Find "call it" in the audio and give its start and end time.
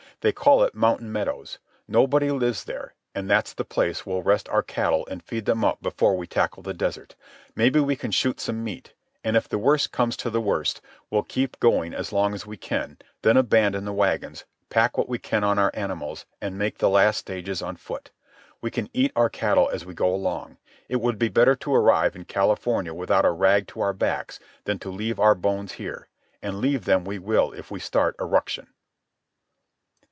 0.31-0.75